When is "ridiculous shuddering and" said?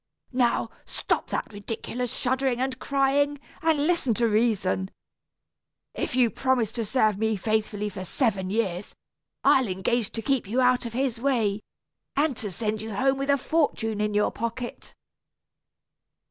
1.53-2.79